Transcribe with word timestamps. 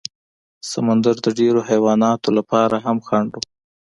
سمندر 0.71 1.15
د 1.25 1.27
ډېرو 1.39 1.59
حیواناتو 1.69 2.29
لپاره 2.37 2.75
هم 2.85 2.97
خنډ 3.07 3.31
و. 3.37 3.41